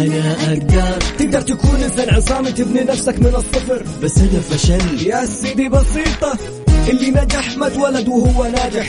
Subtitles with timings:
[0.00, 0.98] أنا أقدر.
[1.18, 3.84] تقدر تكون إنسان عصامي تبني نفسك من الصفر.
[4.02, 6.38] بس أنا فشلت يا سيدي بسيطة
[6.88, 8.86] اللي نجح ما اتولد وهو ناجح.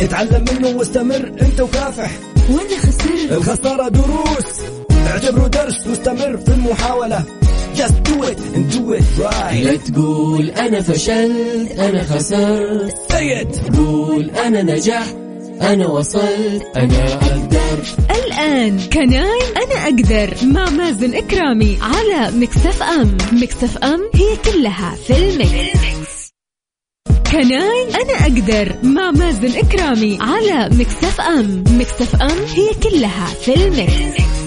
[0.00, 2.10] اتعلم منه واستمر أنت وكافح.
[2.50, 3.32] وأنا خسرت.
[3.32, 4.60] الخسارة دروس.
[5.06, 7.24] اعتبره درس واستمر في المحاولة.
[7.76, 9.64] Just do it and do it right.
[9.64, 12.94] لا تقول أنا فشلت أنا خسرت.
[13.12, 13.76] Say it.
[13.76, 15.23] قول أنا نجحت.
[15.62, 17.84] أنا وصلت أنا أقدر.
[18.10, 20.34] الآن Can I أنا أقدر.
[20.46, 23.16] مع مازن إكرامي على Mix FM.
[23.32, 26.30] Mix FM هي كلها في ال mix.
[27.32, 28.74] Can I أنا أقدر.
[28.82, 31.64] مع مازن إكرامي على Mix FM.
[31.70, 34.43] Mix FM هي كلها في ال mix.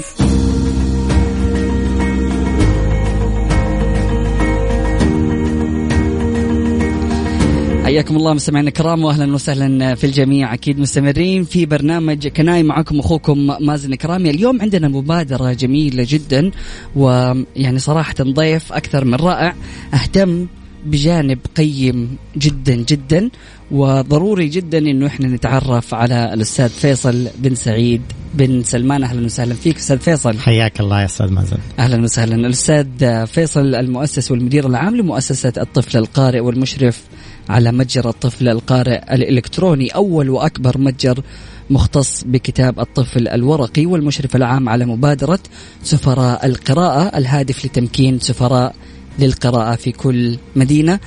[7.88, 10.54] حياكم الله مستمعينا الكرام واهلا وسهلا في الجميع.
[10.54, 16.52] أكيد مستمرين في برنامج كناي معكم أخوكم مازن كرامي اليوم عندنا مبادرة جميلة جدا
[16.96, 19.56] ويعني صراحة ضيف أكثر من رائع.
[19.94, 20.48] أهتم
[20.86, 23.30] بجانب قيم جدا جدا
[23.72, 28.02] وضروري جدا إنه إحنا نتعرف على الأستاذ فيصل بن سعيد
[28.34, 29.04] بن سلمان.
[29.04, 30.38] أهلا وسهلا فيك أستاذ فيصل.
[30.38, 31.58] حياك الله يا أستاذ مازن.
[31.80, 32.36] أهلا وسهلا.
[32.36, 32.86] الأستاذ
[33.26, 37.04] فيصل المؤسس والمدير العام لمؤسسة الطفل القارئ والمشرف
[37.50, 41.24] على متجر الطفل القارئ الإلكتروني أول وأكبر متجر
[41.70, 45.40] مختص بكتاب الطفل الورقي والمشرف العام على مبادرة
[45.84, 48.76] سفراء القراءة الهادف لتمكين سفراء
[49.20, 51.00] للقراءة في كل مدينة.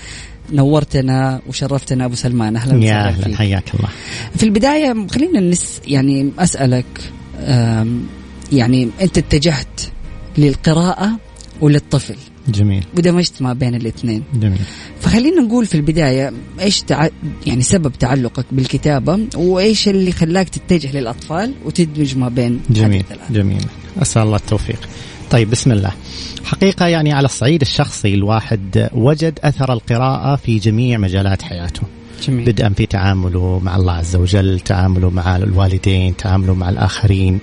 [0.52, 3.34] نورتنا وشرفتنا أبو سلمان أهلا يا وسهلا أهلا فيك.
[3.34, 3.88] حياك الله.
[4.36, 7.12] في البداية خلينا نس يعني أسألك
[8.52, 9.80] يعني أنت اتجهت
[10.38, 11.10] للقراءة
[11.60, 12.16] وللطفل.
[12.50, 12.84] جميل.
[12.96, 14.22] ودمجت ما بين الاثنين.
[14.34, 14.58] جميل.
[15.00, 17.08] فخلينا نقول في البداية إيش تع...
[17.46, 23.64] يعني سبب تعلقك بالكتابة وإيش اللي خلاك تتجه للأطفال وتدمج ما بين جميل؟ جميل.
[24.02, 24.88] أسأل الله التوفيق.
[25.30, 25.92] طيب بسم الله.
[26.44, 31.82] حقيقة يعني على الصعيد الشخصي الواحد وجد أثر القراءة في جميع مجالات حياته.
[32.28, 32.44] جميل.
[32.44, 37.38] بدءا في تعامله مع الله عز وجل تعامله مع الوالدين تعامله مع الآخرين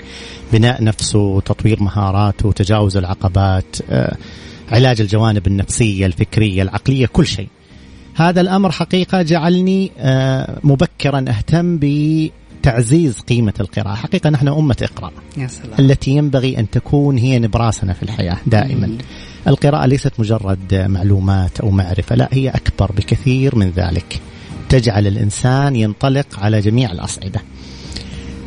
[0.53, 4.17] بناء نفسه تطوير مهاراته تجاوز العقبات آه،
[4.71, 7.47] علاج الجوانب النفسية الفكرية العقلية كل شيء.
[8.15, 13.95] هذا الأمر حقيقة جعلني آه، مبكرا أهتم بتعزيز قيمة القراءة.
[13.95, 15.79] حقيقة نحن أمة إقرأ يا سلام.
[15.79, 18.87] التي ينبغي أن تكون هي نبراسنا في الحياة دائما.
[18.87, 18.97] مم.
[19.47, 24.21] القراءة ليست مجرد معلومات أو معرفة لا هي أكبر بكثير من ذلك.
[24.69, 27.41] تجعل الإنسان ينطلق على جميع الأصعدة.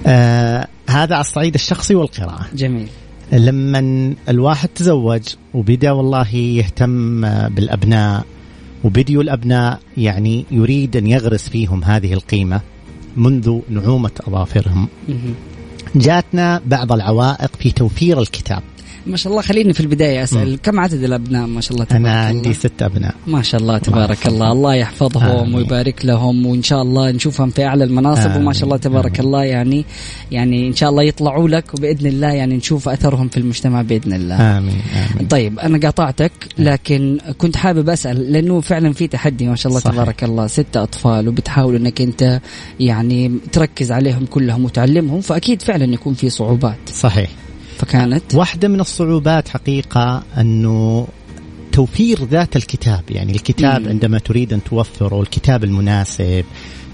[0.07, 2.47] آه هذا على الصعيد الشخصي والقراءة.
[2.55, 2.89] جميل.
[3.33, 5.23] لما الواحد تزوج
[5.55, 8.25] وبدا والله يهتم بالأبناء
[8.85, 12.61] وبديوا الأبناء يعني يريد أن يغرس فيهم هذه القيمة
[13.17, 14.89] منذ نعومة أظافرهم.
[15.95, 18.63] جاتنا بعض العوائق في توفير الكتاب
[19.07, 22.29] ما شاء الله خليني في البداية أسأل كم عدد الأبناء ما شاء الله تبارك أنا
[22.31, 23.15] الله؟ عندي ست أبناء.
[23.27, 24.53] ما شاء الله تبارك الله.
[24.53, 25.55] الله يحفظهم آمين.
[25.55, 28.43] ويبارك لهم وإن شاء الله نشوفهم في أعلى المناصب آمين.
[28.43, 29.27] وما شاء الله تبارك آمين.
[29.27, 29.85] الله يعني
[30.31, 34.59] يعني إن شاء الله يطلعوا لك وبإذن الله يعني نشوف أثرهم في المجتمع بإذن الله.
[34.59, 34.83] آمين
[35.15, 35.29] آمين.
[35.29, 39.95] طيب أنا قاطعتك لكن كنت حابب أسأل لأنه فعلا في تحدي ما شاء الله صحيح.
[39.95, 40.47] تبارك الله.
[40.47, 42.41] ستة أطفال وبتحاول إنك أنت
[42.81, 46.79] يعني تركز عليهم كلهم وتعلمهم فأكيد فعلا يكون في صعوبات.
[46.95, 47.31] صحيح.
[47.81, 51.09] فكانت واحدة من الصعوبات حقيقة أنه
[51.73, 53.89] توفير ذات الكتاب يعني الكتاب مم.
[53.89, 56.45] عندما تريد أن توفره الكتاب المناسب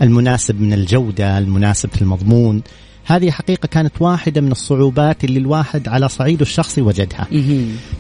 [0.03, 2.63] المناسب من الجودة المناسب في المضمون
[3.09, 7.27] هذه حقيقة كانت واحدة من الصعوبات اللي الواحد على صعيده الشخصي وجدها.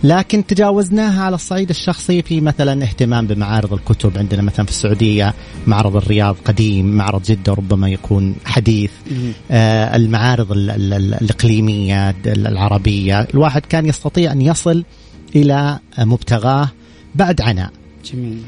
[0.04, 4.18] لكن تجاوزناها على الصعيد الشخصي في مثلا اهتمام بمعارض الكتب.
[4.18, 5.34] عندنا مثلا في السعودية
[5.66, 8.90] معرض الرياض قديم معرض جدة ربما يكون حديث.
[9.50, 13.20] آه، المعارض ال- ال- ال- الإقليمية العربية.
[13.20, 14.84] الواحد كان يستطيع أن يصل
[15.36, 16.68] إلى مبتغاه
[17.14, 17.70] بعد عناء.
[18.12, 18.38] جميل.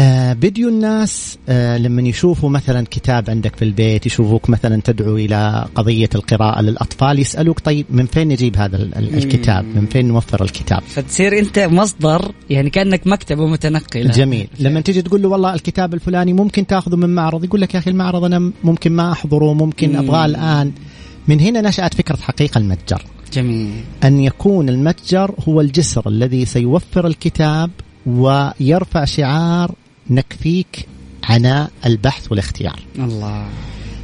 [0.00, 5.66] آه، بديوا الناس آه، لما يشوفوا مثلا كتاب عندك في البيت يشوفوك مثلا تدعو إلى
[5.74, 10.42] قضية القراءة للأطفال يسألوك طيب من فين نجيب هذا ال- ال- الكتاب؟ من فين نوفر
[10.44, 14.10] الكتاب؟ فتصير أنت مصدر يعني كأنك مكتبة متنقلة.
[14.10, 14.48] جميل.
[14.60, 17.90] لما تيجي تقول له والله الكتاب الفلاني ممكن تأخذه من معرض يقول لك يا أخي
[17.90, 19.96] المعرض أنا ممكن ما أحضره ممكن مم.
[19.96, 20.72] أبغاه الآن.
[21.28, 23.02] من هنا نشأت فكرة حقيقة المتجر.
[23.32, 23.70] جميل.
[24.04, 27.70] أن يكون المتجر هو الجسر الذي سيوفر الكتاب
[28.06, 29.74] ويرفع شعار
[30.10, 30.86] نكفيك
[31.24, 32.80] عناء البحث والاختيار.
[32.98, 33.46] الله.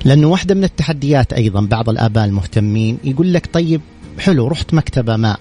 [0.04, 3.80] لأنه واحدة من التحديات أيضا بعض الآباء المهتمين يقول لك طيب
[4.18, 5.36] حلو رحت مكتبة ما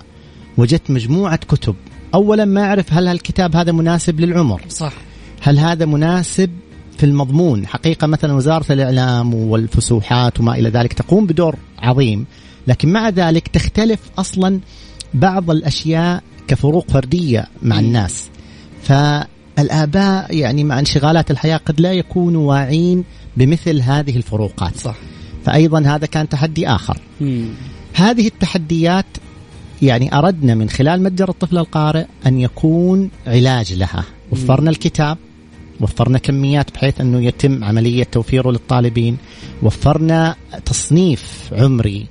[0.57, 1.75] وجدت مجموعة كتب.
[2.13, 4.93] اولا ما أعرف هل الكتاب هذا مناسب للعمر؟ صح.
[5.41, 6.49] هل هذا مناسب
[6.97, 12.25] في المضمون؟ حقيقة مثلا وزارة الإعلام والفسوحات وما إلى ذلك تقوم بدور عظيم.
[12.67, 14.59] لكن مع ذلك تختلف أصلا
[15.13, 18.29] بعض الأشياء كفروق فردية مع الناس.
[19.57, 23.03] فالاباء يعني مع انشغالات الحياة قد لا يكونوا واعين
[23.37, 24.75] بمثل هذه الفروقات.
[24.75, 24.95] صح.
[25.45, 26.97] فايضا هذا كان تحدي آخر.
[27.21, 27.47] مم.
[27.93, 29.05] هذه التحديات
[29.81, 34.03] يعني أردنا من خلال متجر الطفل القارئ أن يكون علاج لها.
[34.31, 35.17] وفرنا الكتاب.
[35.83, 39.17] وفرنا كميات بحيث أنه يتم عملية توفيره للطالبين
[39.63, 40.35] وفرنا
[40.65, 42.05] تصنيف عمري.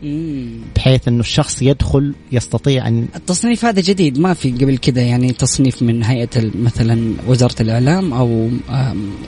[0.77, 5.83] بحيث أنه الشخص يدخل يستطيع أن التصنيف هذا جديد ما في قبل كذا يعني تصنيف
[5.83, 8.51] من هيئة مثلا وزارة الإعلام أو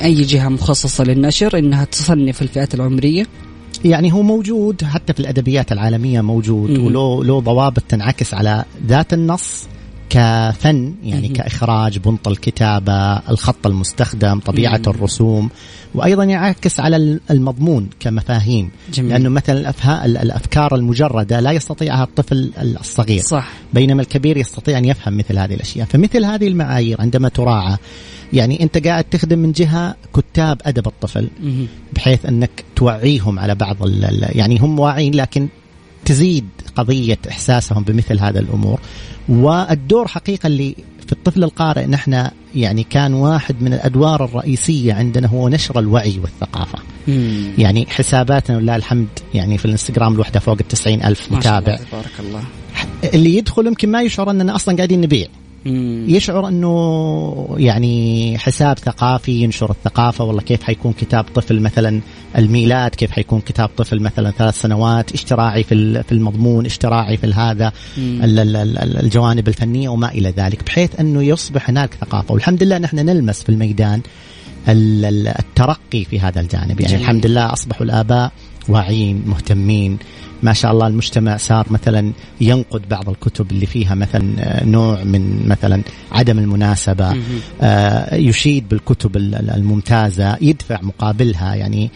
[0.03, 3.27] أي جهة مخصصة للنشر إنها تصنف الفئات العمرية
[3.85, 6.79] يعني هو موجود حتى في الأدبيات العالمية موجود.
[6.79, 9.67] وله له ضوابط تنعكس على ذات النص
[10.15, 11.35] كفن يعني مم.
[11.35, 14.93] كإخراج بنط الكتابة الخط المستخدم طبيعة مم.
[14.93, 15.51] الرسوم
[15.95, 19.11] وأيضا يعكس على المضمون كمفاهيم جميل.
[19.11, 20.07] لأنه مثلا الأفها...
[20.07, 25.87] الأفكار المجردة لا يستطيعها الطفل الصغير صح بينما الكبير يستطيع أن يفهم مثل هذه الأشياء
[25.87, 27.77] فمثل هذه المعايير عندما تراعى
[28.33, 31.29] يعني أنت قاعد تخدم من جهة كتاب أدب الطفل.
[31.93, 33.77] بحيث أنك توعيهم على بعض
[34.21, 35.49] يعني هم واعين لكن
[36.05, 38.81] تزيد قضية إحساسهم بمثل هذا الأمور
[39.29, 45.49] والدور حقيقة اللي في الطفل القارئ نحن يعني كان واحد من الأدوار الرئيسية عندنا هو
[45.49, 46.79] نشر الوعي والثقافة
[47.09, 47.53] مم.
[47.59, 51.89] يعني حساباتنا ولله الحمد يعني في الانستغرام الوحدة فوق التسعين ألف ما شاء الله، متابع
[51.91, 52.43] تبارك الله
[53.15, 55.29] اللي يدخل يمكن ما يشعر أننا أصلا قاعدين نبيع.
[56.09, 62.01] يشعر أنه يعني حساب ثقافي ينشر الثقافة والله كيف حيكون كتاب طفل مثلا
[62.39, 67.73] الميلاد كيف حيكون كتاب طفل مثلا ثلاث سنوات اشتراعي في في المضمون اشتراعي في هذا
[67.99, 72.35] الجوانب الفنية وما إلى ذلك بحيث أنه يصبح هناك ثقافة.
[72.35, 74.01] والحمد لله نحن نلمس في الميدان
[74.69, 76.81] ال- ال- الترقي في هذا الجانب.
[76.81, 77.01] يعني جميل.
[77.03, 78.33] الحمد لله أصبحوا الآباء
[78.69, 79.99] واعيين مهتمين.
[80.45, 85.49] ما شاء الله المجتمع صار مثلا ينقد بعض الكتب اللي فيها مثلا آه، نوع من
[85.49, 85.83] مثلا
[86.13, 87.23] عدم المناسبة مم.
[87.63, 91.55] آه، يشيد بالكتب ال- ال- الممتازة يدفع مقابلها.
[91.55, 91.91] يعني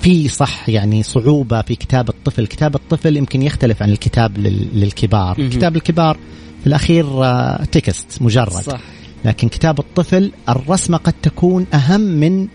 [0.00, 5.48] في صح يعني صعوبة في كتاب الطفل، كتاب الطفل يمكن يختلف عن الكتاب لل- للكبار،.
[5.48, 6.16] كتاب الكبار
[6.60, 8.50] في الأخير آه، تكست مجرد.
[8.52, 8.80] صح.
[9.24, 12.48] لكن كتاب الطفل الرسمة قد تكون أهم من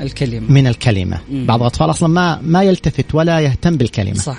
[0.00, 1.46] الكلمة من الكلمة، مم.
[1.46, 4.14] بعض الأطفال أصلا ما ما يلتفت ولا يهتم بالكلمة.
[4.14, 4.38] صح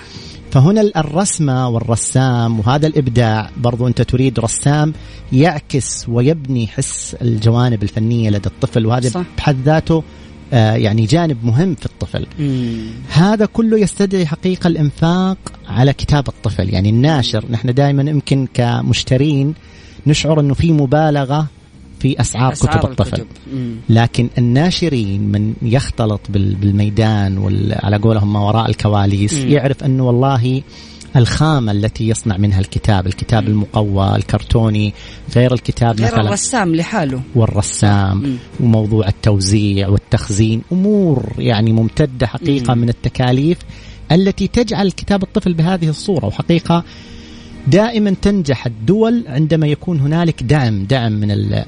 [0.52, 4.94] فهنا الرسمة والرسام وهذا الإبداع برضو أنت تريد رسام
[5.34, 9.24] يعكس ويبني حس الجوانب الفنية لدى الطفل وهذا صح.
[9.38, 10.04] بحد ذاته
[10.54, 12.88] آه، يعني جانب مهم في الطفل مم.
[13.10, 15.38] هذا كله يستدعي حقيقة الإنفاق
[15.68, 19.54] على كتاب الطفل يعني الناشر نحن دائما يمكن كمشترين
[20.08, 21.48] نشعر أنه في مبالغة
[22.06, 23.28] في أسعار, أسعار كتب الطفل الكتب.
[23.90, 29.50] لكن الناشرين من يختلط بال- بالميدان وعلى قولهم ما وراء الكواليس مم.
[29.52, 30.62] يعرف أنه والله
[31.16, 34.94] الخامة التي يصنع منها الكتاب الكتاب المقوى الكرتوني
[35.36, 38.36] غير الكتاب غير مثلا الرسام لحاله والرسام مم.
[38.60, 42.81] وموضوع التوزيع والتخزين أمور يعني ممتدة حقيقة مم.
[42.81, 43.58] من التكاليف
[44.12, 46.84] التي تجعل كتاب الطفل بهذه الصورة وحقيقة
[47.68, 51.66] دائما تنجح الدول عندما يكون هنالك دعم دعم من ال-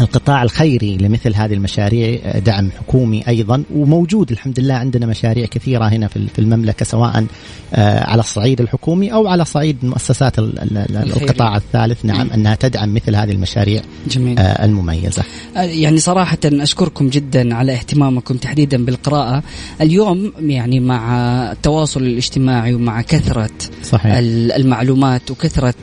[0.00, 6.08] القطاع الخيري لمثل هذه المشاريع دعم حكومي أيضا وموجود الحمد لله عندنا مشاريع كثيرة هنا
[6.08, 7.26] في المملكة سواء
[7.74, 10.38] آه، على الصعيد الحكومي أو على صعيد مؤسسات.
[10.38, 12.32] القطاع الثالث نعم مم.
[12.32, 15.22] أنها تدعم مثل هذه المشاريع جميل آه، المميزة.
[15.56, 19.42] يعني صراحة أشكركم جدا على اهتمامكم تحديدا بالقراءة
[19.80, 21.18] اليوم يعني مع
[21.52, 23.50] التواصل الاجتماعي ومع كثرة
[23.82, 25.74] صحيح ال- المعلومات وكثرة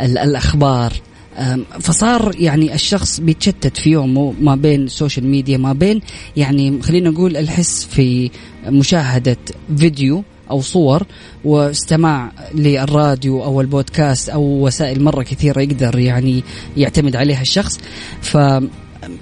[0.00, 1.11] ال- الأخبار أم،
[1.80, 6.00] فصار يعني الشخص بيتشتت في يومه ما بين ال social media ما بين
[6.36, 8.30] يعني خلينا نقول الحس في
[8.66, 9.36] مشاهدة
[9.76, 11.02] فيديو أو صور
[11.44, 16.42] واستماع للراديو أو البودكاست أو وسائل مرة كثيرة يقدر يعني
[16.76, 17.78] يعتمد عليها الشخص.
[18.22, 18.36] ف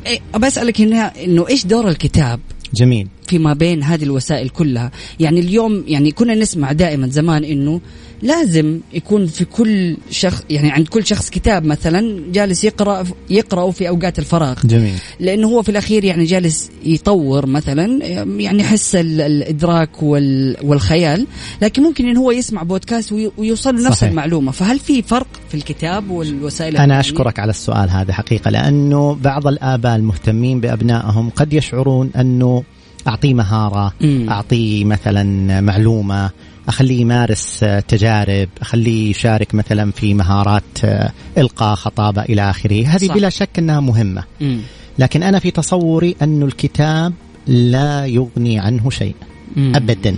[0.06, 2.40] إيه، أسألك هنا إنه إيش دور الكتاب؟
[2.74, 3.08] جميل.
[3.26, 4.90] فيما بين هذه الوسائل كلها؟
[5.20, 7.80] يعني اليوم يعني كنا نسمع دائما زمان إنه
[8.22, 13.88] لازم يكون في كل شخص يعني عند كل شخص كتاب مثلا جالس يقرأ يقراه في
[13.88, 18.04] أوقات الفراغ جميل لأنه هو في الأخير يعني جالس يطور مثلا
[18.38, 21.26] يعني حس ال- الإدراك وال- والخيال
[21.62, 24.04] لكن ممكن انه هو يسمع بودكاست وي- ويوصل له نفس.
[24.04, 29.14] المعلومة فهل في فرق في الكتاب والوسائل أنا الإعلامية؟ أشكرك على السؤال هذا حقيقة لأنه
[29.14, 32.62] بعض الآباء المهتمين بأبنائهم قد يشعرون أنه
[33.08, 34.26] أعطيه مهارة مم.
[34.30, 36.30] أعطيه مثلا معلومة
[36.68, 43.06] أخليه يمارس آه، تجارب أخليه يشارك مثلا في مهارات آه، إلقاء خطابة إلى آخره هذه
[43.06, 43.14] صح.
[43.14, 44.60] بلا شك أنها مهمة مم.
[44.98, 47.12] لكن أنا في تصوري أن الكتاب
[47.46, 49.14] لا يغني عنه شيء
[49.56, 49.72] مم.
[49.76, 50.16] أبدا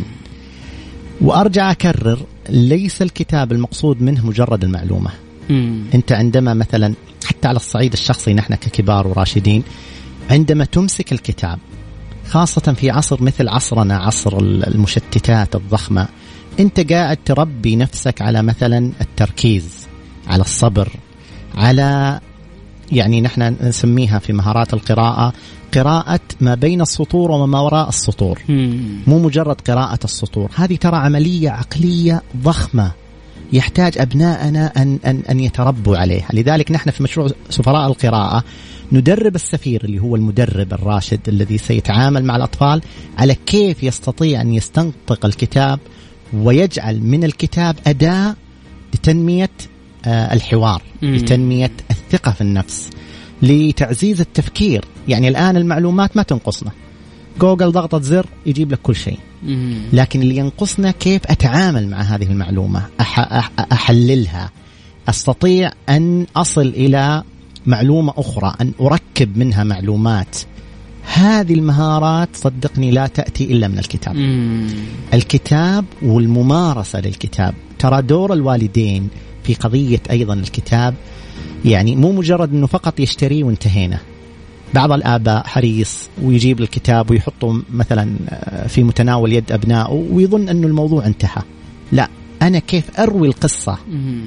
[1.21, 2.19] وأرجع أكرر
[2.49, 5.11] ليس الكتاب المقصود منه مجرد المعلومة
[5.51, 5.85] مم.
[5.95, 6.95] أنت عندما مثلا
[7.25, 9.63] حتى على الصعيد الشخصي نحن ككبار وراشدين
[10.31, 11.59] عندما تمسك الكتاب
[12.29, 16.09] خاصة في عصر مثل عصرنا عصر المشتتات الضخمة
[16.61, 19.89] انت قاعد تربي نفسك على مثلا التركيز
[20.27, 20.89] على الصبر
[21.55, 22.21] على
[22.93, 25.33] يعني نحن نسميها في مهارات القراءة
[25.75, 28.39] قراءة ما بين السطور وما وراء السطور.
[29.07, 30.51] مو مجرد قراءة السطور.
[30.55, 32.93] هذه ترى عملية عقلية ضخمة
[33.53, 36.29] يحتاج أبناءنا أن, أن, أن يتربوا عليها.
[36.33, 38.45] لذلك نحن في مشروع سفراء القراءة
[38.93, 42.83] ندرب السفير اللي هو المدرب الراشد الذي سيتعامل مع الأطفال
[43.19, 45.81] على كيف يستطيع أن يستنطق الكتاب
[46.35, 48.37] ويجعل من الكتاب أداة
[48.95, 49.51] لتنمية
[50.07, 51.15] آه، الحوار مم.
[51.15, 52.91] لتنمية الثقة في النفس
[53.43, 54.85] لتعزيز التفكير.
[55.09, 56.71] يعني الآن المعلومات ما تنقصنا.
[57.41, 59.19] جوجل ضغطة زر يجيب لك كل شيء.
[59.93, 64.51] لكن اللي ينقصنا كيف أتعامل مع هذه المعلومة أح أحللها.
[65.09, 67.23] أستطيع أن أصل إلى
[67.67, 70.37] معلومة أخرى أن أركب منها معلومات.
[71.05, 74.17] هذه المهارات صدقني لا تأتي إلا من الكتاب.
[74.17, 74.69] مم.
[75.15, 77.55] الكتاب والممارسة للكتاب.
[77.79, 79.09] ترى دور الوالدين
[79.45, 80.95] في قضية أيضا الكتاب
[81.65, 83.99] يعني مو مجرد أنه فقط يشتريه وانتهينا.
[84.75, 91.07] بعض الآباء حريص ويجيب الكتاب ويحطه مثلا آه، في متناول يد أبنائه ويظن أنه الموضوع
[91.07, 91.43] انتهى.
[91.93, 92.09] لا
[92.43, 94.23] أنا كيف أروي القصة مم.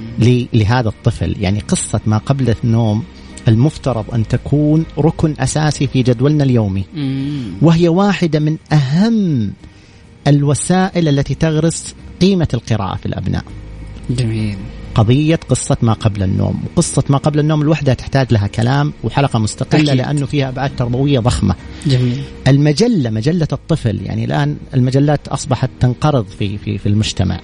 [0.53, 3.03] لهذا الطفل؟ يعني قصة ما قبل النوم
[3.47, 6.85] المفترض أن تكون ركن أساسي في جدولنا اليومي.
[7.61, 9.51] وهي واحدة من أهم
[10.27, 13.43] الوسائل التي تغرس قيمة القراءة في الأبناء.
[14.09, 14.57] جميل.
[14.95, 16.63] قضية قصة ما قبل النوم.
[16.65, 19.97] وقصة ما قبل النوم لوحدها تحتاج لها كلام وحلقة مستقلة أكيد.
[19.97, 21.55] لأنه فيها أبعاد تربوية ضخمة.
[21.87, 22.21] جميل.
[22.47, 24.01] المجلة مجلة الطفل.
[24.01, 27.39] يعني الآن المجلات أصبحت تنقرض في في في المجتمع.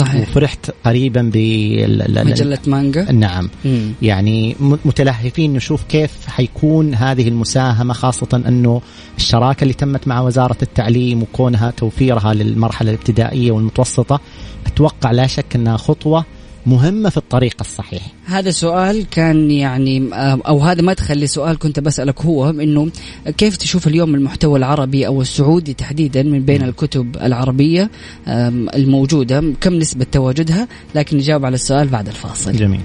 [0.00, 0.28] صحيح.
[0.28, 3.50] وفرحت قريبا بال مجلة مانجا؟ نعم.
[3.64, 3.92] مم.
[4.02, 8.80] يعني متلهفين نشوف كيف حيكون هذه المساهمة خاصة أنه
[9.16, 14.20] الشراكة اللي تمت مع وزارة التعليم وكونها توفيرها للمرحلة الابتدائية والمتوسطة
[14.66, 16.24] أتوقع لا شك أنها خطوة
[16.66, 18.02] مهمة في الطريق الصحيح.
[18.26, 22.88] هذا سؤال كان يعني آه، أو هذا مدخل لسؤال كنت بسألك هو إنه
[23.36, 27.90] كيف تشوف اليوم المحتوى العربي أو السعودي تحديدا من بين الكتب العربية
[28.28, 32.52] آم، الموجودة؟ كم نسبة تواجدها؟ لكن نجاوب على السؤال بعد الفاصل.
[32.52, 32.80] جميل.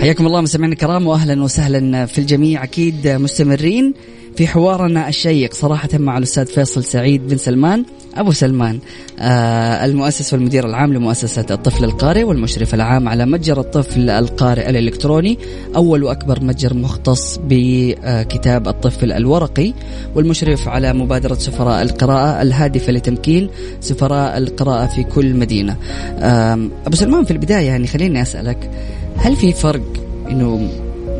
[0.00, 2.64] حياكم الله مستمعينا الكرام واهلا وسهلا في الجميع.
[2.64, 3.94] أكيد مستمرين.
[4.40, 7.84] في حوارنا الشيق صراحة مع الأستاذ فيصل سعيد بن سلمان
[8.16, 8.78] أبو سلمان
[9.18, 15.38] آه المؤسس والمدير العام لمؤسسة الطفل القارئ والمشرف العام على متجر الطفل القارئ الإلكتروني
[15.76, 19.72] أول وأكبر متجر مختص بكتاب الطفل الورقي
[20.14, 25.76] والمشرف على مبادرة سفراء القراءة الهادفة لتمكين سفراء القراءة في كل مدينة.
[26.18, 28.70] آم، أبو سلمان في البداية يعني خليني أسألك
[29.16, 29.92] هل في فرق
[30.30, 30.68] إنه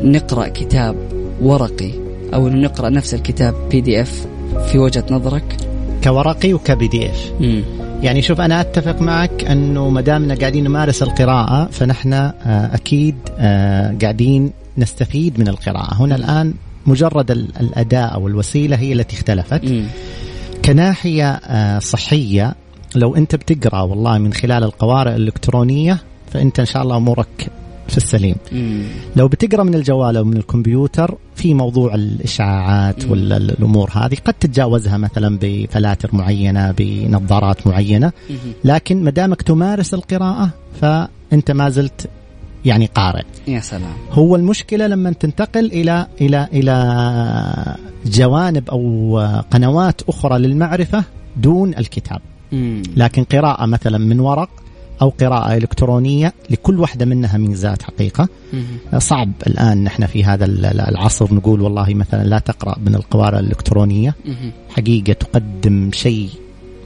[0.03, 0.95] نقرأ كتاب
[1.41, 2.00] ورقي
[2.33, 4.27] أو انه نقرأ نفس الكتاب بي دي اف
[4.71, 5.57] في وجهة نظرك؟
[6.03, 7.31] كورقي وكبي دي اف
[8.03, 12.31] يعني شوف أنا أتفق معك أنه ما دامنا قاعدين نمارس القراءة فنحن آه،
[12.75, 15.93] أكيد آه، قاعدين نستفيد من القراءة.
[16.03, 16.53] هنا الآن
[16.85, 19.61] مجرد ال- الأداة أو الوسيلة هي التي اختلفت.
[20.65, 22.55] كناحية آه، صحية
[22.95, 25.97] لو أنت بتقرأ والله من خلال القوارئ الإلكترونية
[26.33, 27.47] فأنت إن شاء الله أمورك
[27.91, 28.35] في السليم.
[29.15, 33.11] لو بتقرأ من الجوال أو من الكمبيوتر في موضوع الاشعاعات مم.
[33.11, 38.11] والامور هذه قد تتجاوزها مثلا بفلاتر معينة بنظارات معينة.
[38.63, 40.49] لكن ما دامك تمارس القراءة
[40.81, 42.09] فأنت ما زلت
[42.65, 43.23] يعني قارئ.
[43.47, 43.93] يا سلام.
[44.11, 49.19] هو المشكلة لما تنتقل إلى إلى إلى جوانب أو
[49.51, 51.03] قنوات أخرى للمعرفة
[51.37, 52.21] دون الكتاب.
[52.51, 52.83] مم.
[52.95, 54.49] لكن قراءة مثلا من ورق
[55.01, 58.99] أو قراءة إلكترونية لكل واحدة منها ميزات حقيقة مم.
[58.99, 64.51] صعب الآن نحن في هذا العصر نقول والله مثلا لا تقرأ من القوارئ الإلكترونية مم.
[64.69, 66.29] حقيقة تقدم شيء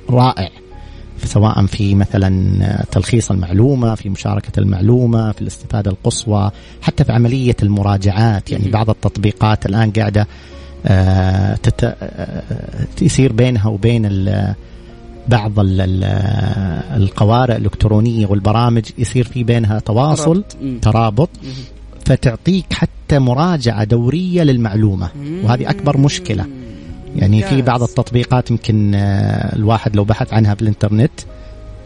[0.09, 0.49] رائع
[1.23, 8.51] سواء في مثلا تلخيص المعلومة في مشاركة المعلومة في الاستفادة القصوى حتى في عملية المراجعات
[8.51, 8.69] يعني.
[8.69, 10.27] بعض التطبيقات الآن قاعدة
[10.85, 11.83] آه، تت...
[11.83, 12.43] آه،
[13.01, 14.05] يصير بينها وبين.
[15.27, 15.81] بعض ال...
[15.81, 16.03] ال-
[17.01, 20.43] القوارئ الإلكترونية والبرامج يصير في بينها تواصل.
[20.81, 21.29] ترابط.
[22.05, 25.09] فتعطيك حتى مراجعة دورية للمعلومة
[25.43, 26.45] وهذه أكبر مشكلة
[27.15, 27.83] يعني في بعض.
[27.83, 31.11] التطبيقات يمكن آه، الواحد لو بحث عنها بالإنترنت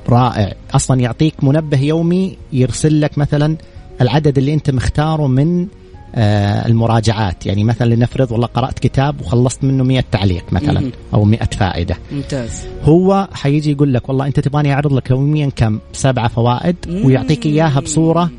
[0.09, 3.55] رائع أصلا يعطيك منبه يومي يرسل لك مثلا
[4.01, 5.67] العدد اللي أنت مختاره من
[6.15, 7.45] المراجعات.
[7.45, 10.91] يعني مثلا لنفرض والله قرأت كتاب وخلصت منه 100 تعليق مثلا.
[11.13, 11.97] أو 100 فائدة.
[12.11, 12.65] ممتاز.
[12.83, 16.75] هو حيجي يقول لك والله أنت تبغاني أعرض لك يوميا كم؟ سبعة فوائد
[17.05, 18.29] ويعطيك إياها بصورة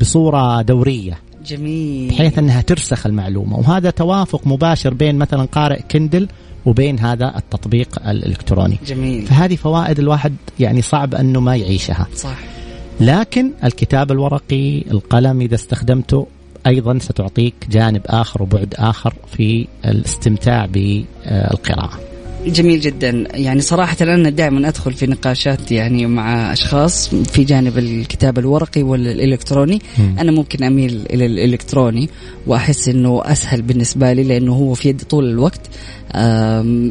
[0.00, 1.18] بصورة دورية.
[1.46, 2.10] جميل.
[2.10, 3.58] بحيث أنها ترسخ المعلومة.
[3.58, 6.28] وهذا توافق مباشر بين مثلا قارئ كندل
[6.66, 8.78] وبين هذا التطبيق الإلكتروني.
[8.86, 9.26] جميل.
[9.26, 12.06] فهذه فوائد الواحد يعني صعب أنه ما يعيشها.
[12.16, 12.36] صح.
[13.00, 16.26] لكن الكتاب الورقي القلم إذا استخدمته
[16.66, 22.00] أيضا ستعطيك جانب آخر وبعد آخر في الاستمتاع بالقراءة.
[22.46, 23.24] جميل جدا.
[23.34, 29.82] يعني صراحة أنا دائما أدخل في نقاشات يعني مع أشخاص في جانب الكتاب الورقي والإلكتروني.
[29.98, 30.16] مم.
[30.18, 32.08] أنا ممكن أميل إلى الإلكتروني
[32.46, 35.60] وأحس أنه أسهل بالنسبة لي لأنه هو في يدي طول الوقت.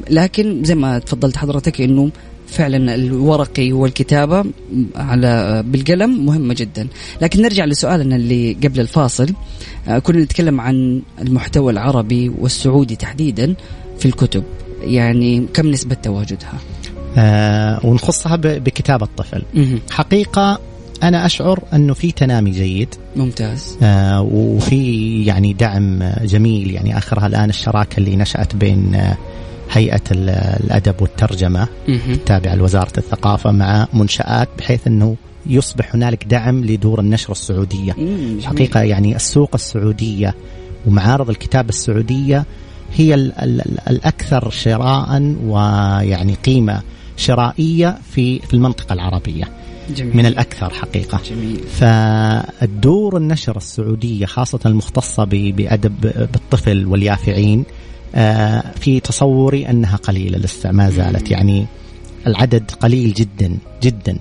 [0.10, 2.12] لكن زي ما تفضلت حضرتك أنه
[2.52, 4.46] فعلا الورقي والكتابة
[4.96, 6.88] على بالقلم مهمة جدا.
[7.22, 9.34] لكن نرجع لسؤالنا اللي قبل الفاصل.
[9.88, 13.56] آه، كنا نتكلم عن المحتوى العربي والسعودي تحديدا
[14.00, 14.44] في الكتب.
[14.82, 16.54] يعني كم نسبة تواجدها؟
[17.18, 19.42] آه ونخصها بكتاب الطفل.
[19.90, 20.60] حقيقة
[21.04, 22.96] أنا أشعر أنه في تنامي جيد.
[23.16, 23.78] ممتاز.
[23.84, 26.72] آه وفي يعني دعم جميل.
[26.72, 29.18] يعني آخرها الآن الشراكة اللي نشأت بين آه،
[29.72, 30.30] هيئة ال-
[30.64, 32.12] الأدب والترجمة مهم.
[32.12, 35.16] التابعة لوزارة الثقافة مع منشآت بحيث أنه
[35.48, 38.46] يصبح هنالك دعم لدور النشر السعودية مم، جميل.
[38.46, 40.36] حقيقة يعني السوق السعودية
[40.88, 42.46] ومعارض الكتاب السعودية
[42.96, 46.82] هي ال ال ال الأكثر شراء ويعني قيمة
[47.18, 49.44] شرائية في في المنطقة العربية
[49.96, 50.18] جميل.
[50.18, 57.64] من الأكثر حقيقة جميل فالدور النشر السعودية خاصة المختصة ب- بأدب بالطفل واليافعين
[58.80, 61.66] في تصوري أنها قليلة لسه ما زالت يعني
[62.28, 64.18] العدد قليل جدا جدا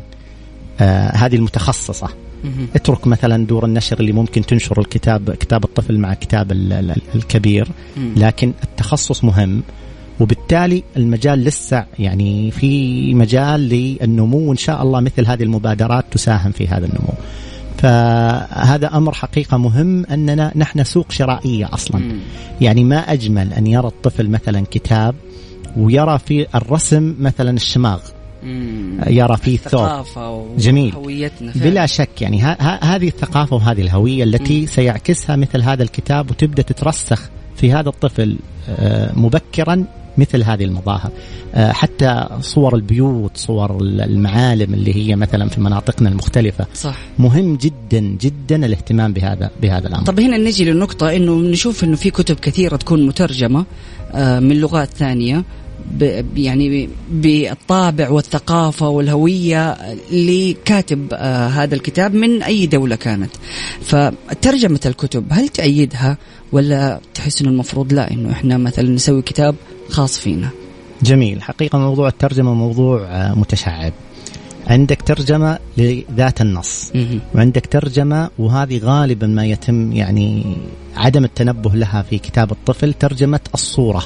[0.81, 2.09] آه، هذه المتخصصة
[2.45, 2.67] مهم.
[2.77, 7.69] اترك مثلا دور النشر اللي ممكن تنشر الكتاب كتاب الطفل مع كتاب ال- ال- الكبير.
[8.17, 9.63] لكن التخصص مهم
[10.21, 16.67] وبالتالي المجال لسه يعني في مجال للنمو وإن شاء الله مثل هذه المبادرات تساهم في
[16.69, 17.13] هذا النمو.
[17.79, 22.01] فهذا أمر حقيقة مهم أننا نحن سوق شرائية أصلا.
[22.01, 22.19] مم.
[22.61, 25.15] يعني ما أجمل أن يرى الطفل مثلا كتاب
[25.77, 28.01] ويرى في الرسم مثلا الشماغ،
[28.43, 29.01] مم.
[29.07, 29.81] يرى فيه الثوب.
[30.59, 30.95] جميل.
[31.55, 32.43] بلا شك يعني
[32.83, 38.37] هذه الثقافة وهذه الهوية التي سيعكسها مثل هذا الكتاب وتبدأ تترسخ في هذا الطفل
[38.69, 39.85] آه، مبكرا
[40.19, 41.11] مثل هذه المظاهر.
[41.55, 46.67] آه، حتى صور البيوت صور المعالم اللي هي مثلا في مناطقنا المختلفة.
[46.75, 46.99] صح.
[47.19, 50.05] مهم جدا جدا الاهتمام بهذا بهذا الأمر.
[50.05, 53.65] طب هنا نجي للنقطة إنه نشوف إنه في كتب كثيرة تكون مترجمة
[54.13, 55.45] آه، من لغات ثانية
[56.37, 59.77] يعني بالطابع والثقافة والهوية
[60.13, 61.15] لكاتب
[61.55, 63.31] هذا الكتاب من أي دولة كانت.
[63.83, 66.19] فترجمة الكتب هل تأيدها؟
[66.53, 69.55] ولا تحس أنه المفروض لا أنه إحنا مثلا نسوي كتاب
[69.89, 70.49] خاص فينا.
[71.03, 71.43] جميل.
[71.43, 73.93] حقيقة موضوع الترجمة موضوع آه، متشعب.
[74.67, 76.93] عندك ترجمة لذات النص.
[77.35, 80.57] وعندك ترجمة وهذه غالبا ما يتم يعني
[80.97, 84.03] عدم التنبه لها في كتاب الطفل ترجمة الصورة.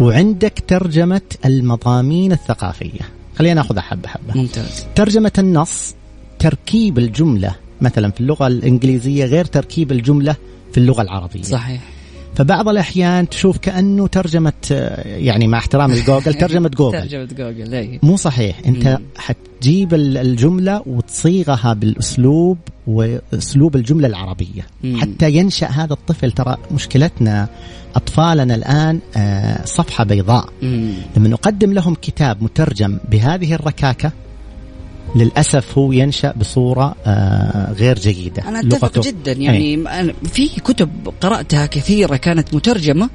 [0.00, 3.00] وعندك ترجمة المضامين الثقافية.
[3.36, 4.34] خلينا ناخذ حبة حبة.
[4.34, 4.86] ممتاز.
[4.94, 5.94] ترجمة النص
[6.38, 7.54] تركيب الجملة.
[7.80, 10.36] مثلا في اللغة الإنجليزية غير تركيب الجملة
[10.74, 11.80] في اللغة العربية صحيح
[12.36, 18.00] فبعض الأحيان تشوف كأنه ترجمة آه، يعني مع احترامي لجوجل ترجمة جوجل ترجمة جوجل أي.
[18.02, 18.98] مو صحيح أنت مم.
[19.16, 25.00] حتجيب ال- الجملة وتصيغها بالأسلوب وأسلوب الجملة العربية مم.
[25.00, 27.48] حتى ينشأ هذا الطفل ترى مشكلتنا
[27.96, 30.92] أطفالنا الآن آه، صفحة بيضاء مم.
[31.16, 34.12] لما نقدم لهم كتاب مترجم بهذه الركاكة
[35.14, 40.90] للأسف هو ينشأ بصورة آه، غير جيدة أنا أتفق لغته- جدا يعني أنا في كتب
[41.20, 43.10] قرأتها كثيرة كانت مترجمة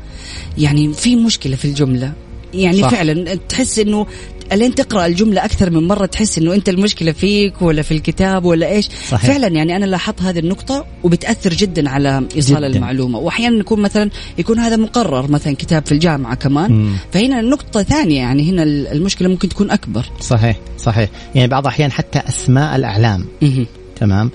[0.57, 2.13] يعني في مشكلة في الجملة
[2.53, 2.81] يعني.
[2.81, 2.89] صح.
[2.89, 4.07] فعلا تحس إنه
[4.51, 8.71] الين تقرأ الجملة أكثر من مرة تحس إنه أنت المشكلة فيك ولا في الكتاب ولا
[8.71, 9.31] إيش صحيح.
[9.31, 12.67] فعلا يعني أنا لاحظت هذه النقطة وبتأثر جدا على إيصال جداً.
[12.67, 16.95] المعلومة واحيانا يكون مثلا يكون هذا مقرر مثلا كتاب في الجامعة كمان مم.
[17.12, 22.19] فهنا النقطه ثانية يعني هنا المشكلة ممكن تكون أكبر صحيح صحيح يعني بعض الأحيان حتى
[22.19, 23.65] أسماء الأعلام مهم.
[23.99, 24.31] تمام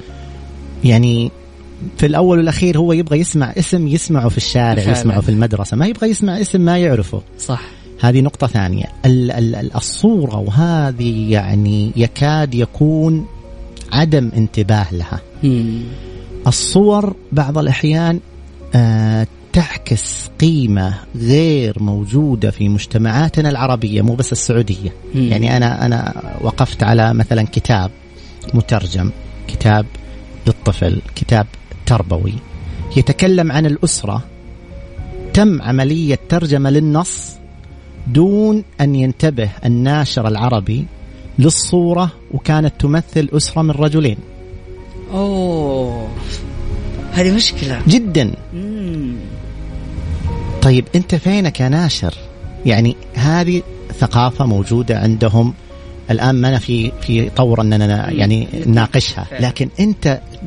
[0.85, 1.31] يعني
[1.99, 4.93] في الأول والأخير هو يبغى يسمع اسم يسمعه في الشارع فعلاً.
[4.99, 7.61] يسمعه في المدرسة ما يبغى يسمع اسم ما يعرفه صح
[8.01, 13.27] هذه نقطة ثانية ال- ال- ال- الصورة وهذه يعني يكاد يكون
[13.93, 15.21] عدم انتباه لها.
[16.47, 18.21] الصور بعض الأحيان
[18.75, 25.23] آه تعكس قيمة غير موجودة في مجتمعاتنا العربية مو بس السعودية مم.
[25.29, 27.91] يعني أنا أنا وقفت على مثلا كتاب
[28.55, 29.11] مترجم
[29.49, 29.87] كتاب
[30.47, 31.47] للطفل كتاب
[31.87, 32.33] تربوي
[32.97, 34.23] يتكلم عن الأسرة
[35.35, 37.31] تم عملية ترجمة للنص
[38.07, 40.85] دون أن ينتبه الناشر العربي
[41.39, 44.17] للصورة وكانت تمثل أسرة من رجلين.
[45.13, 46.09] أوه.
[47.13, 47.83] هذه مشكلة.
[47.89, 48.31] جدا.
[48.55, 49.15] مم.
[50.63, 52.15] طيب أنت فينك يا ناشر؟
[52.67, 53.63] يعني هذه
[53.99, 55.55] ثقافة موجودة عندهم
[56.11, 59.27] الآن ما في في طور أننا يعني نناقشها.
[59.41, 59.69] لكن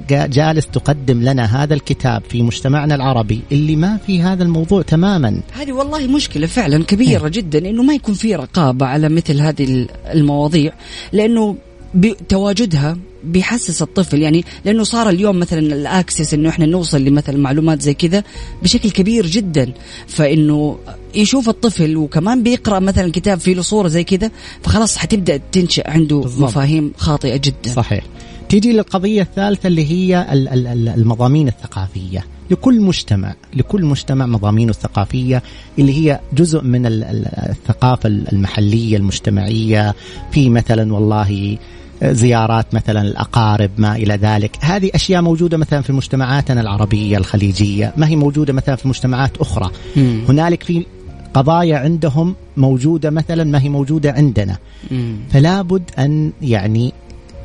[0.10, 5.42] جا- جالس تقدم لنا هذا الكتاب في مجتمعنا العربي اللي ما في هذا الموضوع تماما.
[5.54, 9.88] هذه والله مشكلة فعلا كبيرة جدا إنه ما يكون في رقابة على مثل هذه ال-
[10.14, 10.72] المواضيع
[11.14, 11.56] لأنه
[11.98, 14.22] بتواجدها بيحسس الطفل.
[14.22, 18.24] يعني لأنه صار اليوم مثلا الأكسس إنه إحنا نوصل لمثلا معلومات زي كذا
[18.64, 19.74] بشكل كبير جدا.
[20.08, 20.78] فإنه
[21.16, 24.32] يشوف الطفل وكمان بيقرأ مثلا كتاب فيه له صورة زي كذا
[24.64, 26.50] فخلاص حتبدأ تنشأ عنده بالضبط.
[26.50, 27.74] مفاهيم خاطئة جدا.
[27.76, 28.04] صحيح.
[28.50, 32.26] تيجي للقضية الثالثة اللي هي ال- ال- ال- المضامين الثقافية.
[32.52, 35.44] لكل مجتمع لكل مجتمع مضامينه الثقافية
[35.80, 39.96] اللي هي جزء من ال- ال- الثقافة المحلية المجتمعية.
[40.32, 41.58] في مثلا والله
[42.04, 48.08] زيارات مثلا الأقارب ما إلى ذلك هذه أشياء موجودة مثلا في مجتمعاتنا العربية الخليجية ما
[48.08, 50.22] هي موجودة مثلا في مجتمعات أخرى مم.
[50.30, 50.86] هنالك في
[51.34, 54.58] قضايا عندهم موجودة مثلا ما هي موجودة عندنا
[54.92, 55.18] مم.
[55.32, 56.94] فلا بد أن يعني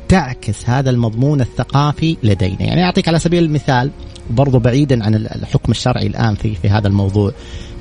[0.09, 3.91] تعكس هذا المضمون الثقافي لدينا يعني أعطيك على سبيل المثال
[4.29, 7.31] برضو بعيدا عن ال- الحكم الشرعي الآن في في هذا الموضوع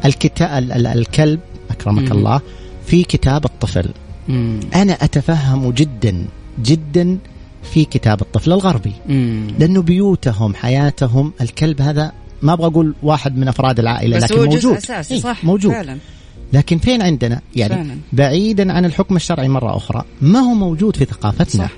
[0.04, 2.18] الكتاب الكلب أكرمك مم.
[2.18, 2.40] الله
[2.86, 3.88] في كتاب الطفل
[4.28, 4.60] مم.
[4.74, 6.24] أنا أتفهم جدا
[6.62, 7.18] جدا
[7.62, 8.92] في كتاب الطفل الغربي.
[9.08, 9.46] مم.
[9.58, 12.12] لأنه بيوتهم حياتهم الكلب هذا
[12.42, 14.60] ما أبغى أقول واحد من أفراد العائلة بس لكن هو موجود.
[14.60, 15.72] جزء أساسي إيه، صح موجود.
[15.72, 15.96] فعلا.
[16.52, 17.96] لكن فين عندنا؟ يعني فعلا.
[18.12, 21.72] بعيدا عن الحكم الشرعي مرة أخرى ما هو موجود في ثقافتنا؟ صح.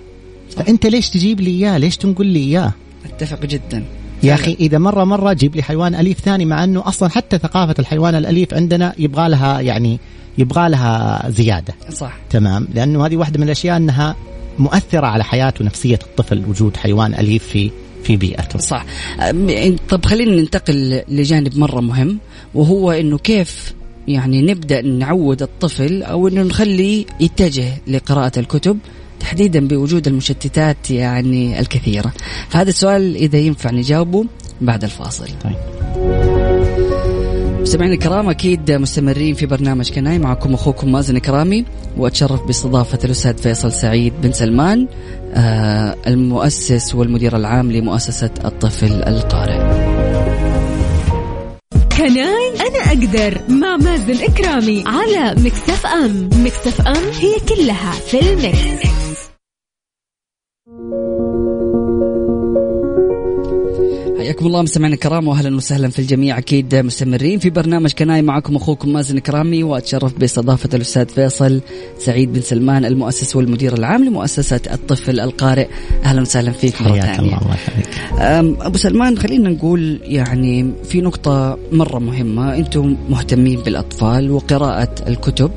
[0.51, 0.63] صح.
[0.63, 2.73] فأنت ليش تجيب لي إياه؟ ليش تنقل لي إياه؟
[3.05, 3.85] أتفق جدا.
[4.23, 4.43] يا فعلا.
[4.43, 8.15] أخي إذا مرة مرة جيب لي حيوان أليف ثاني مع أنه أصلا حتى ثقافة الحيوان
[8.15, 9.99] الأليف عندنا يبغى لها يعني
[10.39, 11.75] يبغى لها زيادة.
[11.91, 12.17] صح.
[12.31, 14.17] تمام؟ لأنه هذه واحدة من الأشياء أنها
[14.59, 17.71] مؤثرة على حياة ونفسية الطفل وجود حيوان أليف في
[18.05, 18.59] في بيئته.
[18.59, 18.85] صح.
[19.88, 22.19] طب خلينا ننتقل لجانب مرة مهم
[22.55, 23.75] وهو إنه كيف
[24.09, 28.79] يعني نبدأ نعود الطفل أو إنه نخليه يتجه لقراءة الكتب
[29.21, 32.12] تحديدا بوجود المشتتات يعني الكثيرة.
[32.49, 34.25] فهذا السؤال إذا ينفع نجاوبه
[34.61, 35.29] بعد الفاصل.
[35.45, 36.34] طيب.
[37.64, 41.64] مستمعينا الكرام أكيد مستمرين في برنامج كناي معكم أخوكم مازن كرامي
[41.96, 44.88] وأتشرف باستضافة الأستاذ فيصل سعيد بن سلمان
[45.35, 49.59] آه المؤسس والمدير العام لمؤسسة الطفل القارئ.
[51.98, 58.93] كناي أنا أقدر مع مازن إكرامي على مكسف أم مكسف أم هي كلها في المكس.
[64.35, 66.38] حياكم الله مستمعينا الكرام واهلا وسهلا في الجميع.
[66.38, 71.61] أكيد مستمرين في برنامج كناي معكم أخوكم مازن كرامي وأتشرف باستضافة الأستاذ فيصل
[71.99, 75.68] سعيد بن سلمان المؤسس والمدير العام لمؤسسة الطفل القارئ.
[76.05, 77.18] أهلا وسهلا فيك مرة ثانية.
[77.18, 78.61] الله الله يخليك.
[78.62, 82.57] أبو سلمان خلينا نقول يعني في نقطة مرة مهمة.
[82.57, 85.51] أنتم مهتمين بالأطفال وقراءة الكتب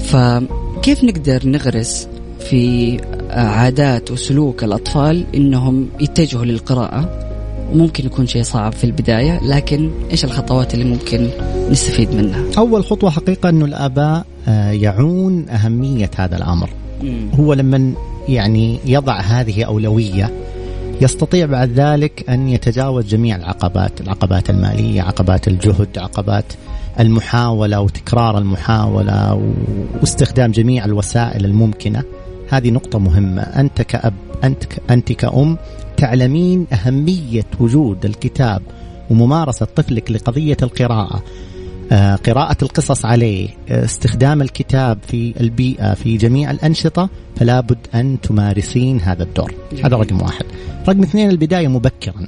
[0.00, 2.08] فكيف نقدر نغرس
[2.50, 2.96] في
[3.30, 7.29] عادات وسلوك الأطفال إنهم يتجهوا للقراءة؟
[7.72, 11.28] وممكن يكون شيء صعب في البداية لكن إيش الخطوات اللي ممكن
[11.70, 16.70] نستفيد منها؟ أول خطوة حقيقة أنه الآباء آه، يعون أهمية هذا الأمر.
[17.34, 17.92] هو لما
[18.28, 20.30] يعني يضع هذه أولوية
[21.00, 26.44] يستطيع بعد ذلك أن يتجاوز جميع العقبات العقبات المالية عقبات الجهد عقبات
[27.00, 29.42] المحاولة وتكرار المحاولة
[30.00, 32.02] واستخدام جميع الوسائل الممكنة.
[32.48, 33.42] هذه نقطة مهمة.
[33.42, 35.56] أنت كأب أنت أنت كأم
[36.00, 38.62] تعلمين أهمية وجود الكتاب
[39.10, 41.22] وممارسة طفلك لقضية القراءة.
[41.92, 48.18] آه، قراءة القصص عليه آه، استخدام الكتاب في البيئة في جميع الأنشطة فلا بد أن
[48.22, 49.54] تمارسين هذا الدور.
[49.72, 49.84] جميل.
[49.84, 50.44] هذا رقم واحد.
[50.88, 52.26] رقم اثنين البداية مبكرا.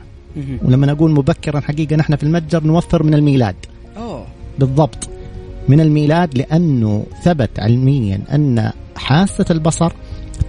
[0.63, 3.57] ولما نقول مبكرا حقيقة نحن في المتجر نوفر من الميلاد.
[3.97, 4.27] أوه.
[4.59, 5.09] بالضبط.
[5.69, 9.93] من الميلاد لأنه ثبت علميا أن حاسة البصر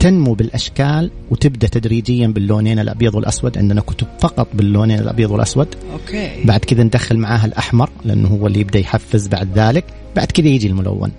[0.04, 3.58] تنمو بالأشكال وتبدأ تدريجيا باللونين الأبيض والأسود.
[3.58, 5.68] عندنا كتب فقط باللونين الأبيض والأسود.
[5.94, 6.44] أوكي.
[6.46, 9.86] بعد كذا ندخل معاها الأحمر لأنه هو اللي يبدأ يحفز بعد ذلك.
[10.16, 11.12] بعد كذا يجي الملون.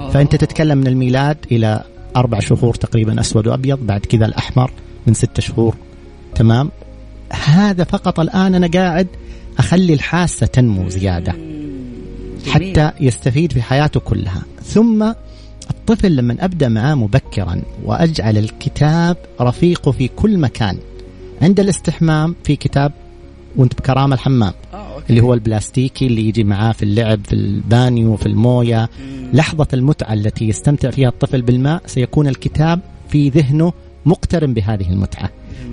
[0.00, 0.10] أوه.
[0.10, 1.84] فأنت تتكلم من الميلاد إلى
[2.16, 4.70] أربع شهور تقريبا أسود وأبيض بعد كذا الأحمر
[5.06, 5.74] من ستة شهور.
[6.34, 6.70] تمام؟
[7.32, 9.06] هذا فقط الآن أنا قاعد
[9.58, 11.32] أخلي الحاسة تنمو جميل.
[12.46, 14.42] حتى يستفيد في حياته كلها.
[14.64, 15.12] ثم
[15.90, 20.78] الطفل لما أبدأ معاه مبكرا وأجعل الكتاب رفيقه في كل مكان.
[21.42, 22.92] عند الاستحمام في كتاب
[23.56, 25.10] وانت بكرامة الحمام آه، أوكي.
[25.10, 28.90] اللي هو البلاستيكي اللي يجي معاه في اللعب في البانيو في الموية.
[29.32, 33.72] لحظة المتعة التي يستمتع فيها الطفل بالماء سيكون الكتاب في ذهنه
[34.06, 35.30] مقترن بهذه المتعة.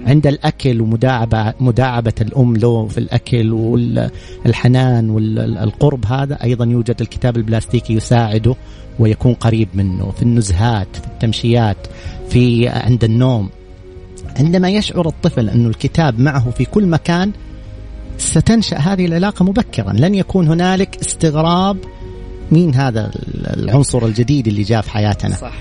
[0.08, 7.94] عند الأكل ومداعبه مداعبة الأم له في الأكل والحنان والقرب هذا أيضا يوجد الكتاب البلاستيكي
[7.94, 8.56] يساعده
[9.00, 11.78] ويكون قريب منه في النزهات في التمشيات
[12.30, 13.50] في عند النوم.
[14.40, 17.32] عندما يشعر الطفل أن الكتاب معه في كل مكان
[18.18, 19.94] ستنشأ هذه العلاقة مبكرا.
[19.94, 21.78] لن يكون هنالك استغراب
[22.52, 25.36] مين هذا العنصر الجديد اللي جاء في حياتنا.
[25.36, 25.54] صح.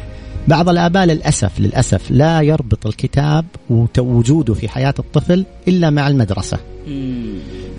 [0.48, 6.58] بعض الآباء للأسف للأسف لا يربط الكتاب ووجوده في حياة الطفل إلا مع المدرسة.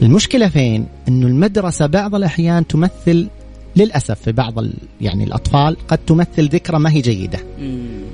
[0.02, 3.28] المشكلة فين؟ أنه المدرسة بعض الأحيان تمثل
[3.76, 4.54] للأسف في بعض
[5.02, 7.40] يعني الأطفال قد تمثل ذكرى ما هي جيدة.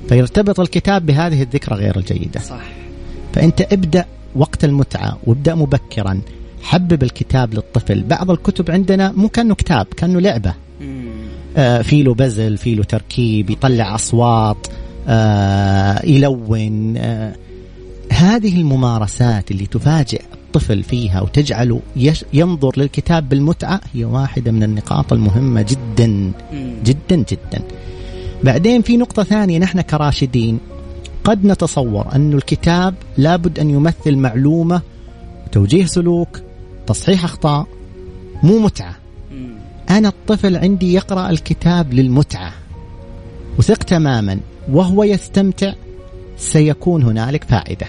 [0.08, 2.40] فيرتبط الكتاب بهذه الذكرى غير الجيدة.
[2.40, 2.60] صح.
[3.34, 4.04] فأنت ابدأ
[4.36, 6.20] وقت المتعة وابدأ مبكرا.
[6.62, 8.02] حبب الكتاب للطفل.
[8.02, 10.54] بعض الكتب عندنا مو كأنه كتاب كأنه لعبة.
[11.58, 14.66] في له بزل في له تركيب يطلع أصوات
[15.08, 17.34] آه يلون آه
[18.12, 25.12] هذه الممارسات اللي تفاجئ الطفل فيها وتجعله يش ينظر للكتاب بالمتعة هي واحدة من النقاط
[25.12, 26.32] المهمة جدا.
[26.84, 27.62] جدا جدا
[28.44, 30.58] بعدين في نقطة ثانية نحن كراشدين
[31.24, 34.82] قد نتصور أن الكتاب لابد أن يمثل معلومة
[35.52, 36.40] توجيه سلوك
[36.86, 37.66] تصحيح أخطاء
[38.42, 38.96] مو متعة.
[39.90, 42.52] أنا الطفل عندي يقرأ الكتاب للمتعة
[43.58, 44.38] وثق تماما
[44.72, 45.72] وهو يستمتع
[46.38, 47.86] سيكون هنالك فائدة.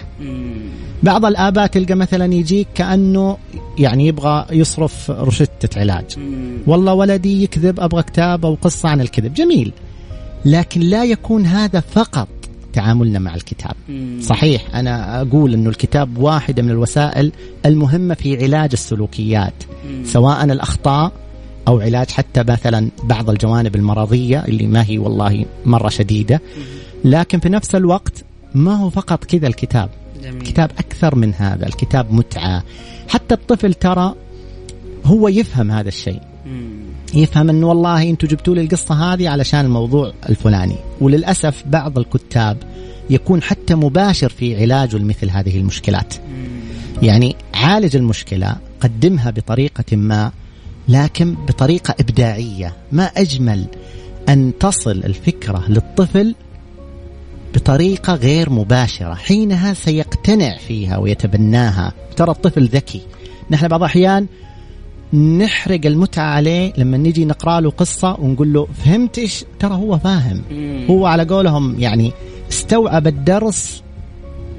[1.02, 3.36] بعض الآباء تلقى مثلا يجيك كأنه
[3.78, 6.04] يعني يبغى يصرف روشتة علاج.
[6.66, 9.72] والله ولدي يكذب أبغى كتاب أو قصة عن الكذب جميل
[10.44, 12.28] لكن لا يكون هذا فقط
[12.72, 13.74] تعاملنا مع الكتاب.
[14.20, 17.32] صحيح أنا أقول إنه الكتاب واحدة من الوسائل
[17.66, 19.54] المهمة في علاج السلوكيات.
[20.04, 21.12] سواء الأخطاء
[21.68, 26.40] أو علاج حتى مثلا بعض الجوانب المرضية اللي ما هي والله مرة شديدة.
[27.04, 29.90] لكن في نفس الوقت ما هو فقط كذا الكتاب.
[30.22, 30.36] جميل.
[30.36, 32.62] الكتاب أكثر من هذا الكتاب متعة.
[33.08, 34.14] حتى الطفل ترى
[35.04, 36.20] هو يفهم هذا الشيء.
[37.14, 40.76] يفهم إنه والله أنتم جبتوا لي القصة هذه علشان الموضوع الفلاني.
[41.00, 42.56] وللأسف بعض الكتاب
[43.10, 46.14] يكون حتى مباشر في علاجه لمثل هذه المشكلات.
[47.02, 50.32] يعني عالج المشكلة قدمها بطريقة ما
[50.90, 52.76] لكن بطريقة إبداعية.
[52.92, 53.64] ما أجمل
[54.28, 56.34] أن تصل الفكرة للطفل
[57.54, 59.14] بطريقة غير مباشرة.
[59.14, 61.92] حينها سيقتنع فيها ويتبناها.
[62.16, 63.00] ترى الطفل ذكي.
[63.50, 64.26] نحن بعض الأحيان
[65.14, 70.42] نحرق المتعة عليه لما نجي نقرأ له قصة ونقول له فهمت إيش؟ ترى هو فاهم.
[70.90, 72.12] هو على قولهم يعني
[72.50, 73.82] استوعب الدرس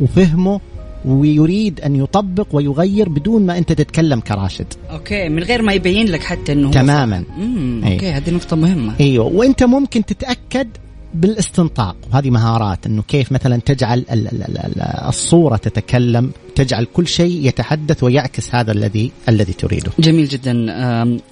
[0.01, 0.59] وفهمه
[1.05, 6.23] ويريد أن يطبق ويغير بدون ما أنت تتكلم كراشد أوكي من غير ما يبين لك
[6.23, 7.23] حتى إنه تماماً.
[7.37, 7.47] فاهم.
[7.57, 7.83] مم.
[7.85, 7.93] أي.
[7.93, 10.67] أوكي هذه نقطة مهمة أيوه وأنت ممكن تتأكد
[11.13, 17.07] بالاستنطاق وهذه مهارات إنه كيف مثلا تجعل ال- ال- ال- ال- الصورة تتكلم تجعل كل
[17.07, 20.65] شيء يتحدث ويعكس هذا الذي الذي تريده جميل جدا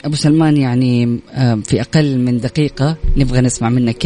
[0.06, 1.20] أبو سلمان يعني
[1.64, 3.98] في أقل من دقيقة نبغى نسمع منك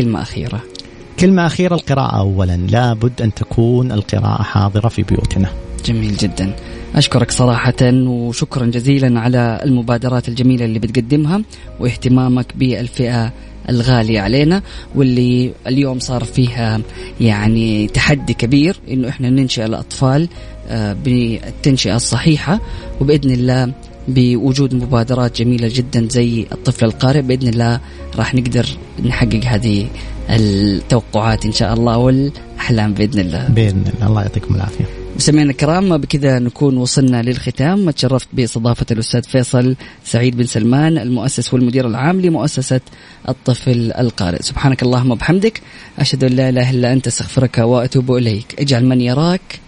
[1.20, 2.58] كلمة أخيرة القراءة اولا.
[2.58, 5.50] لابد أن تكون القراءة حاضرة في بيوتنا.
[5.86, 6.56] جميل جدا.
[6.96, 11.42] أشكرك صراحة وشكرا جزيلا على المبادرات الجميلة اللي بتقدمها
[11.80, 13.34] واهتمامك بالفئة
[13.70, 14.62] الغالية علينا
[14.96, 16.82] واللي اليوم صار فيها
[17.22, 20.28] يعني تحدي كبير إنه إحنا ننشئ الأطفال
[20.70, 22.60] آه، بالتنشئة الصحيحة
[23.02, 23.72] وبإذن الله
[24.08, 27.22] بوجود مبادرات جميلة جدا زي الطفل القارئ.
[27.22, 27.80] بإذن الله
[28.16, 28.66] راح نقدر
[29.06, 29.88] نحقق هذه
[30.30, 33.48] التوقعات إن شاء الله والأحلام بإذن الله.
[33.48, 34.08] بإذن الله.
[34.08, 34.86] الله يعطيكم العافية.
[35.16, 37.90] مستمعينا الكرام بكذا نكون وصلنا للختام.
[37.90, 42.82] تشرفت بإستضافة الأستاذ فيصل سعيد بن سلمان المؤسس والمدير العام لمؤسسة
[43.30, 44.42] الطفل القارئ.
[44.42, 45.62] سبحانك اللهم وبحمدك.
[46.00, 48.56] أشهد أن لا إله إلا أنت أستغفرك وأتوب إليك.
[48.60, 49.60] اجعل من يراك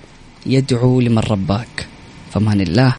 [0.45, 1.87] يدعو لمن رباك.
[2.31, 2.93] فمان الله.